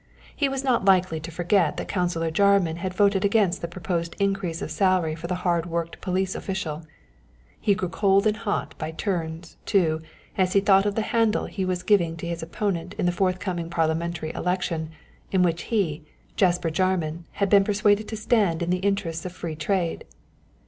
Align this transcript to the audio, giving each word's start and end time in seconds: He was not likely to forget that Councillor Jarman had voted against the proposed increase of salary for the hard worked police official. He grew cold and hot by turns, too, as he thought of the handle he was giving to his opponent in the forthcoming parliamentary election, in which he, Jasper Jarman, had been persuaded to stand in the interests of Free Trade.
He 0.35 0.49
was 0.49 0.63
not 0.63 0.83
likely 0.83 1.19
to 1.19 1.29
forget 1.29 1.77
that 1.77 1.87
Councillor 1.87 2.31
Jarman 2.31 2.77
had 2.77 2.91
voted 2.91 3.23
against 3.23 3.61
the 3.61 3.67
proposed 3.67 4.15
increase 4.19 4.59
of 4.63 4.71
salary 4.71 5.13
for 5.13 5.27
the 5.27 5.35
hard 5.45 5.67
worked 5.67 6.01
police 6.01 6.33
official. 6.33 6.87
He 7.59 7.75
grew 7.75 7.87
cold 7.87 8.25
and 8.25 8.35
hot 8.37 8.73
by 8.79 8.89
turns, 8.93 9.57
too, 9.63 10.01
as 10.39 10.53
he 10.53 10.59
thought 10.59 10.87
of 10.87 10.95
the 10.95 11.03
handle 11.13 11.45
he 11.45 11.65
was 11.65 11.83
giving 11.83 12.17
to 12.17 12.25
his 12.27 12.41
opponent 12.41 12.95
in 12.97 13.05
the 13.05 13.11
forthcoming 13.11 13.69
parliamentary 13.69 14.33
election, 14.33 14.89
in 15.31 15.43
which 15.43 15.65
he, 15.69 16.01
Jasper 16.35 16.71
Jarman, 16.71 17.25
had 17.33 17.51
been 17.51 17.63
persuaded 17.63 18.07
to 18.07 18.17
stand 18.17 18.63
in 18.63 18.71
the 18.71 18.77
interests 18.77 19.23
of 19.27 19.33
Free 19.33 19.55
Trade. 19.55 20.03